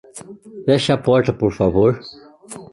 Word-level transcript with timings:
Feche 0.65 0.91
a 0.93 0.97
porta, 0.97 1.31
por 1.31 1.51
favor. 1.53 1.93